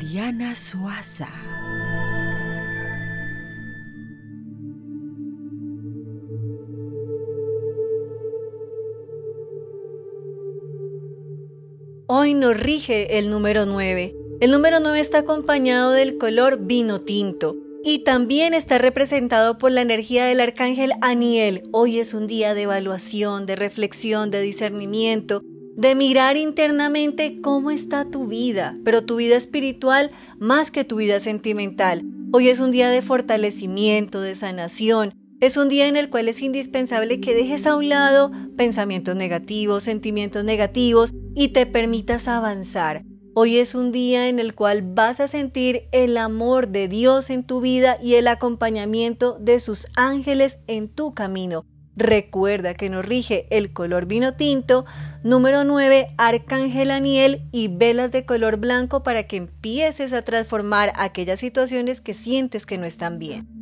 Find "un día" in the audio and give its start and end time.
22.14-22.54, 32.60-32.90, 35.56-35.88, 43.74-44.28